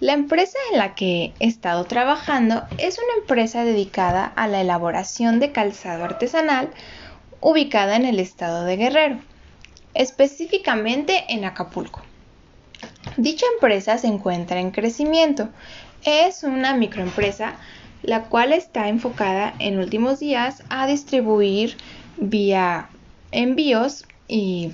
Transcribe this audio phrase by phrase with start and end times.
[0.00, 5.40] La empresa en la que he estado trabajando es una empresa dedicada a la elaboración
[5.40, 6.70] de calzado artesanal
[7.42, 9.18] ubicada en el estado de Guerrero,
[9.92, 12.00] específicamente en Acapulco.
[13.18, 15.50] Dicha empresa se encuentra en crecimiento.
[16.02, 17.56] Es una microempresa
[18.02, 21.76] la cual está enfocada en últimos días a distribuir
[22.16, 22.88] vía
[23.32, 24.72] envíos y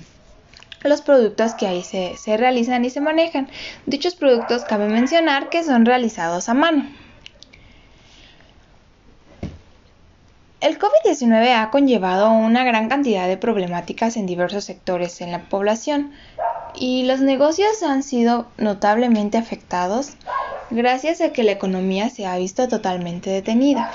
[0.83, 3.49] los productos que ahí se, realizan y se manejan.
[3.85, 6.87] Dichos productos cabe mencionar que son realizados a mano.
[10.59, 16.13] El COVID-19 ha conllevado una gran cantidad de problemáticas en diversos sectores en la población
[16.73, 20.13] y los negocios han sido notablemente afectados
[20.71, 23.91] gracias a que la economía se ha visto totalmente detenida.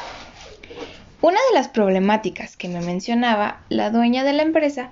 [1.21, 4.91] Una de las problemáticas que me mencionaba la dueña de la empresa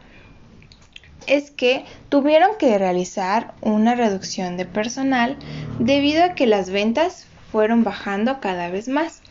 [1.30, 5.36] es que tuvieron que realizar una reducción de personal
[5.78, 9.22] debido a que las ventas fueron bajando cada vez más.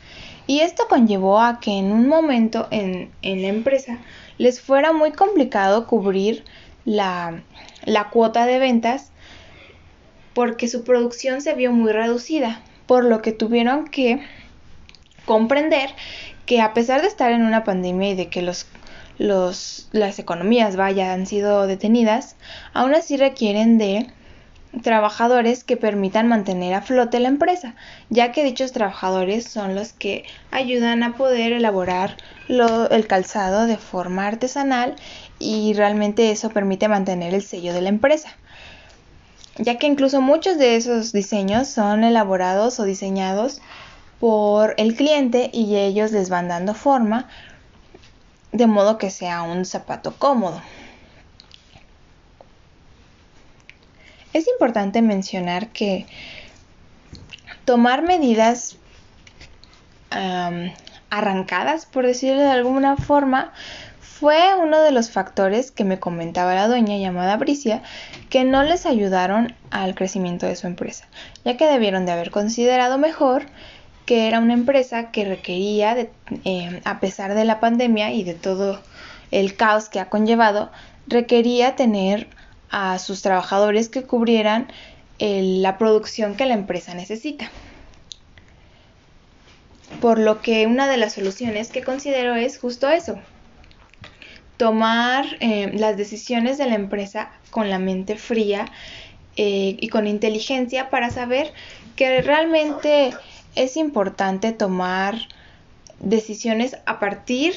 [0.48, 3.99] Y esto conllevó a que en un momento en, la empresa
[4.38, 6.46] les fuera muy complicado cubrir
[6.85, 7.43] la,
[7.84, 9.12] la cuota de ventas
[10.34, 14.21] porque su producción se vio muy reducida, por lo que tuvieron que
[15.26, 15.90] comprender
[16.45, 18.66] que a pesar de estar en una pandemia y de que los
[19.20, 22.35] las economías vaya, han sido detenidas,
[22.73, 24.07] aún así requieren de
[24.81, 27.76] trabajadores que permitan mantener a flote la empresa,
[28.09, 32.17] ya que dichos trabajadores son los que ayudan a poder elaborar
[32.48, 34.95] el calzado de forma artesanal
[35.39, 38.29] y realmente eso permite mantener el sello de la empresa,
[39.57, 43.61] ya que incluso muchos de esos diseños son elaborados o diseñados
[44.20, 47.27] por el cliente y ellos les van dando forma
[48.51, 50.61] de modo que sea un zapato cómodo.
[54.33, 56.05] Es importante mencionar que
[57.65, 58.77] tomar medidas
[61.09, 63.51] arrancadas, por decirlo de alguna forma,
[63.99, 67.81] fue uno de los factores que me comentaba la dueña llamada Bricia
[68.29, 71.07] que no les ayudaron al crecimiento de su empresa,
[71.45, 73.45] ya que debieron de haber considerado mejor
[74.09, 75.95] que era una empresa que requería,
[76.43, 78.81] eh, a pesar de la pandemia y de todo
[79.29, 80.71] el caos que ha conllevado,
[81.05, 82.25] requería tener
[82.71, 84.67] a sus trabajadores que cubrieran
[85.19, 87.51] la producción que la empresa necesita.
[90.01, 93.19] Por lo que una de las soluciones que considero es justo eso,
[94.57, 98.65] tomar eh, las decisiones de la empresa con la mente fría
[99.35, 101.53] eh, y con inteligencia para saber
[101.95, 103.13] que realmente
[103.55, 105.15] es importante tomar
[105.99, 107.53] decisiones a partir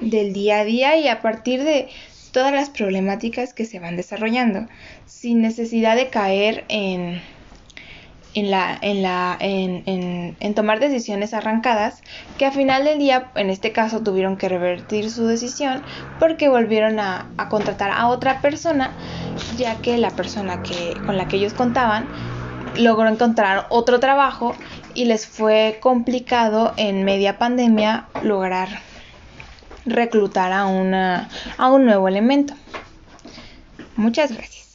[0.00, 1.88] del día a día y a partir de
[2.32, 4.66] todas las problemáticas que se van desarrollando,
[5.06, 7.22] sin necesidad de caer en,
[8.34, 12.02] en, la, en, la, en, en, tomar decisiones arrancadas
[12.36, 15.82] que a final del día, en este caso, tuvieron que revertir su decisión
[16.20, 18.92] porque volvieron a, a contratar a otra persona,
[19.56, 22.06] ya que la persona que, con la que ellos contaban
[22.76, 24.54] logró encontrar otro trabajo
[24.96, 28.68] y les fue complicado en media pandemia lograr
[29.84, 32.54] reclutar a, una, a un nuevo elemento.
[33.96, 34.65] Muchas gracias.